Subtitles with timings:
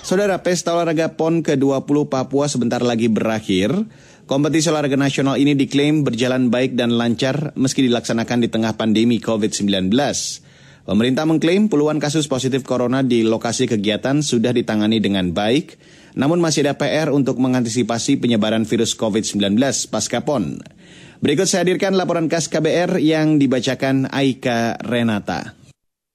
[0.00, 3.84] Saudara Pesta Olahraga PON ke-20 Papua sebentar lagi berakhir.
[4.24, 9.92] Kompetisi olahraga nasional ini diklaim berjalan baik dan lancar meski dilaksanakan di tengah pandemi COVID-19.
[10.88, 15.76] Pemerintah mengklaim puluhan kasus positif corona di lokasi kegiatan sudah ditangani dengan baik,
[16.16, 19.60] namun masih ada PR untuk mengantisipasi penyebaran virus COVID-19
[19.92, 20.64] pasca PON.
[21.20, 25.52] Berikut saya hadirkan laporan khas KBR yang dibacakan Aika Renata.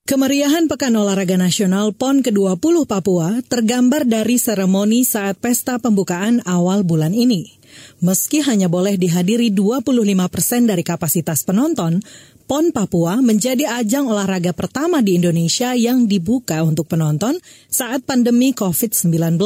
[0.09, 7.13] Kemeriahan Pekan Olahraga Nasional PON ke-20 Papua tergambar dari seremoni saat pesta pembukaan awal bulan
[7.13, 7.53] ini.
[8.01, 9.93] Meski hanya boleh dihadiri 25
[10.25, 12.01] persen dari kapasitas penonton,
[12.49, 17.37] PON Papua menjadi ajang olahraga pertama di Indonesia yang dibuka untuk penonton
[17.69, 19.37] saat pandemi COVID-19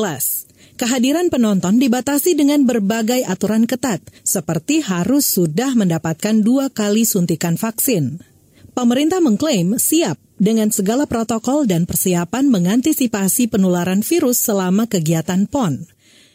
[0.80, 8.24] kehadiran penonton dibatasi dengan berbagai aturan ketat, seperti harus sudah mendapatkan dua kali suntikan vaksin.
[8.72, 15.84] Pemerintah mengklaim siap dengan segala protokol dan persiapan mengantisipasi penularan virus selama kegiatan PON.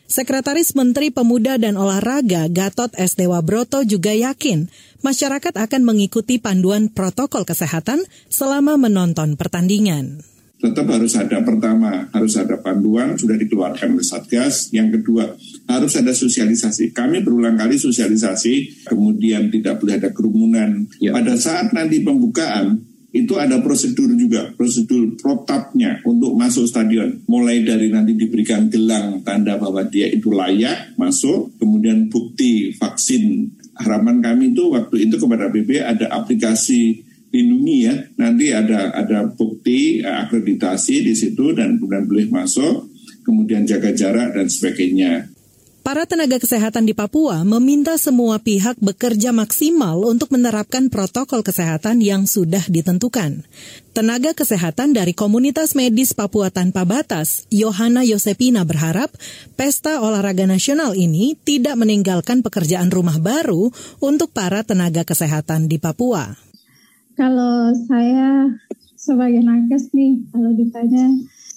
[0.04, 3.16] Sekretaris Menteri Pemuda dan Olahraga Gatot S.
[3.16, 4.68] Dewa Broto juga yakin
[5.00, 10.33] masyarakat akan mengikuti panduan protokol kesehatan selama menonton pertandingan
[10.64, 15.36] tetap harus ada pertama harus ada panduan sudah dikeluarkan oleh satgas yang kedua
[15.68, 21.12] harus ada sosialisasi kami berulang kali sosialisasi kemudian tidak boleh ada kerumunan ya.
[21.12, 22.80] pada saat nanti pembukaan
[23.14, 29.60] itu ada prosedur juga prosedur protapnya untuk masuk stadion mulai dari nanti diberikan gelang tanda
[29.60, 35.84] bahwa dia itu layak masuk kemudian bukti vaksin harapan kami itu waktu itu kepada BB
[35.84, 37.04] ada aplikasi
[37.34, 37.94] lindungi ya.
[38.44, 42.92] Nanti ada ada bukti eh, akreditasi di situ dan kemudian boleh masuk,
[43.24, 45.32] kemudian jaga jarak dan sebagainya.
[45.80, 52.28] Para tenaga kesehatan di Papua meminta semua pihak bekerja maksimal untuk menerapkan protokol kesehatan yang
[52.28, 53.48] sudah ditentukan.
[53.96, 59.08] Tenaga kesehatan dari komunitas medis Papua Tanpa Batas, Yohana Yosepina berharap
[59.56, 63.72] pesta olahraga nasional ini tidak meninggalkan pekerjaan rumah baru
[64.04, 66.53] untuk para tenaga kesehatan di Papua.
[67.14, 68.50] Kalau saya
[68.98, 71.06] sebagai nakes nih, kalau ditanya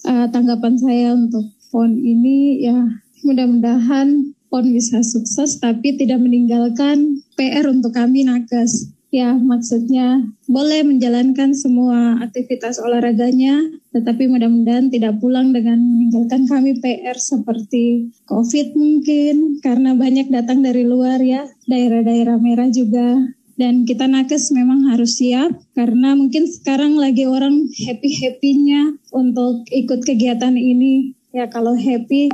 [0.06, 2.78] uh, tanggapan saya untuk PON ini ya
[3.25, 8.94] mudah-mudahan PON bisa sukses tapi tidak meninggalkan PR untuk kami nakes.
[9.07, 10.19] Ya maksudnya
[10.51, 13.63] boleh menjalankan semua aktivitas olahraganya
[13.96, 20.84] tetapi mudah-mudahan tidak pulang dengan meninggalkan kami PR seperti COVID mungkin karena banyak datang dari
[20.84, 23.16] luar ya daerah-daerah merah juga
[23.57, 30.53] dan kita nakes memang harus siap karena mungkin sekarang lagi orang happy-happynya untuk ikut kegiatan
[30.53, 32.29] ini ya kalau happy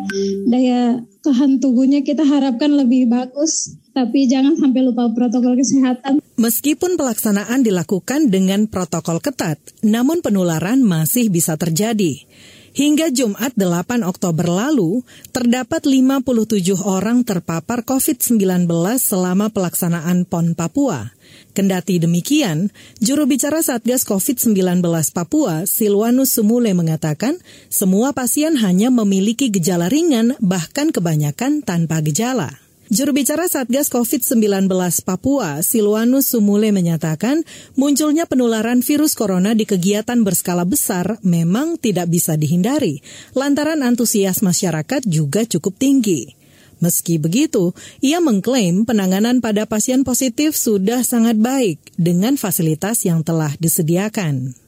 [0.51, 6.17] daya tahan tubuhnya kita harapkan lebih bagus tapi jangan sampai lupa protokol kesehatan.
[6.33, 12.25] Meskipun pelaksanaan dilakukan dengan protokol ketat, namun penularan masih bisa terjadi.
[12.73, 18.65] Hingga Jumat 8 Oktober lalu, terdapat 57 orang terpapar COVID-19
[18.97, 21.13] selama pelaksanaan PON Papua.
[21.53, 24.81] Kendati demikian, juru bicara Satgas COVID-19
[25.13, 27.37] Papua, Silwanus Sumule mengatakan,
[27.69, 32.62] semua pasien hanya memiliki gejala ringan, bahkan kebanyakan tanpa gejala.
[32.91, 34.67] Juru bicara Satgas COVID-19
[35.07, 37.47] Papua, Silwanus Sumule menyatakan,
[37.79, 42.99] munculnya penularan virus corona di kegiatan berskala besar memang tidak bisa dihindari,
[43.31, 46.35] lantaran antusias masyarakat juga cukup tinggi.
[46.83, 47.71] Meski begitu,
[48.03, 54.62] ia mengklaim penanganan pada pasien positif sudah sangat baik dengan fasilitas yang telah disediakan.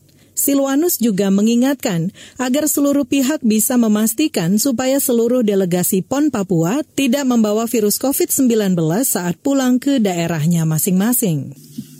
[0.45, 7.65] Silwanus juga mengingatkan agar seluruh pihak bisa memastikan supaya seluruh delegasi PON Papua tidak membawa
[7.65, 8.77] virus COVID-19
[9.09, 11.49] saat pulang ke daerahnya masing-masing.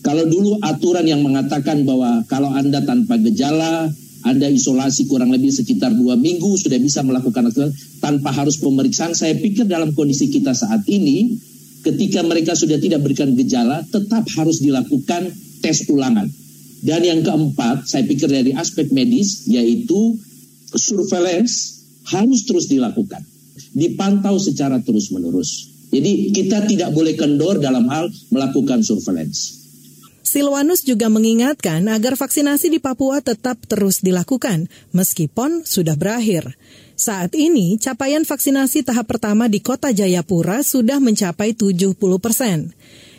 [0.06, 3.90] Kalau dulu aturan yang mengatakan bahwa kalau Anda tanpa gejala,
[4.22, 9.18] Anda isolasi kurang lebih sekitar dua minggu sudah bisa melakukan aturan tanpa harus pemeriksaan.
[9.18, 11.34] Saya pikir dalam kondisi kita saat ini,
[11.82, 15.34] ketika mereka sudah tidak berikan gejala, tetap harus dilakukan
[15.66, 16.45] tes ulangan
[16.86, 20.22] dan yang keempat, saya pikir dari aspek medis, yaitu
[20.70, 23.26] surveillance harus terus dilakukan.
[23.74, 25.74] Dipantau secara terus-menerus.
[25.90, 29.66] Jadi kita tidak boleh kendor dalam hal melakukan surveillance.
[30.22, 36.54] Silwanus juga mengingatkan agar vaksinasi di Papua tetap terus dilakukan, meskipun sudah berakhir.
[36.94, 42.74] Saat ini, capaian vaksinasi tahap pertama di kota Jayapura sudah mencapai 70 persen.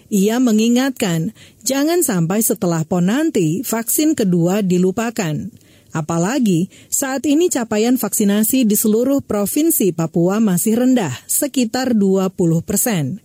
[0.07, 1.35] Ia mengingatkan,
[1.67, 5.51] jangan sampai setelah PON nanti vaksin kedua dilupakan.
[5.91, 13.19] Apalagi saat ini capaian vaksinasi di seluruh provinsi Papua masih rendah, sekitar 20 persen.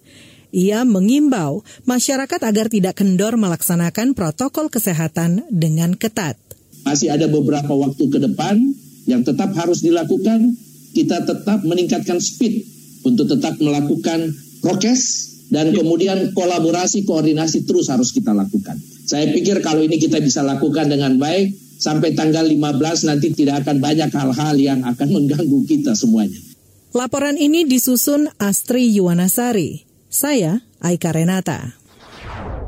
[0.51, 6.36] Ia mengimbau masyarakat agar tidak kendor melaksanakan protokol kesehatan dengan ketat.
[6.81, 8.57] Masih ada beberapa waktu ke depan
[9.06, 10.57] yang tetap harus dilakukan.
[10.92, 12.68] Kita tetap meningkatkan speed
[13.07, 18.80] untuk tetap melakukan prokes dan kemudian kolaborasi koordinasi terus harus kita lakukan.
[19.03, 23.83] Saya pikir kalau ini kita bisa lakukan dengan baik sampai tanggal 15 nanti tidak akan
[23.83, 26.39] banyak hal-hal yang akan mengganggu kita semuanya.
[26.95, 29.83] Laporan ini disusun Astri Yuwanasari.
[30.12, 31.75] Saya Aika Renata.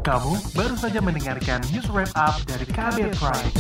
[0.04, 3.52] Kamu baru saja mendengarkan news wrap up dari Kabel Prime.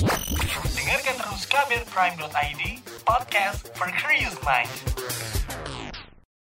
[0.76, 2.64] Dengarkan terus kabelprime.id,
[3.08, 4.72] podcast for curious mind.